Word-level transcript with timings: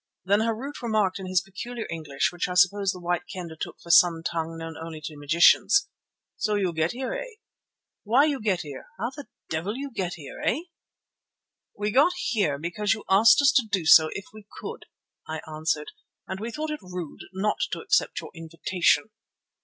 Then 0.25 0.39
Harût 0.39 0.81
remarked 0.81 1.19
in 1.19 1.27
his 1.27 1.41
peculiar 1.41 1.85
English, 1.91 2.31
which 2.33 2.47
I 2.49 2.55
suppose 2.55 2.89
the 2.91 2.99
White 2.99 3.27
Kendah 3.31 3.55
took 3.55 3.79
for 3.79 3.91
some 3.91 4.23
tongue 4.23 4.57
known 4.57 4.75
only 4.75 4.99
to 5.01 5.15
magicians: 5.15 5.89
"So 6.37 6.55
you 6.55 6.73
get 6.73 6.91
here, 6.93 7.13
eh? 7.13 7.35
Why 8.03 8.25
you 8.25 8.41
get 8.41 8.61
here, 8.61 8.87
how 8.97 9.11
the 9.11 9.27
devil 9.51 9.75
you 9.77 9.91
get 9.91 10.15
here, 10.15 10.41
eh?" 10.43 10.61
"We 11.77 11.91
got 11.91 12.13
here 12.17 12.57
because 12.57 12.95
you 12.95 13.03
asked 13.11 13.43
us 13.43 13.51
to 13.57 13.67
do 13.69 13.85
so 13.85 14.09
if 14.13 14.25
we 14.33 14.47
could," 14.59 14.87
I 15.27 15.41
answered, 15.47 15.91
"and 16.27 16.39
we 16.39 16.49
thought 16.51 16.71
it 16.71 16.81
rude 16.81 17.21
not 17.31 17.59
to 17.71 17.81
accept 17.81 18.21
your 18.21 18.31
invitation. 18.33 19.11